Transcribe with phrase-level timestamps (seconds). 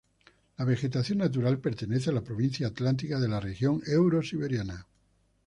[0.57, 4.87] La vegetación natural pertenece a la provincia atlántica de la región euro-siberiana.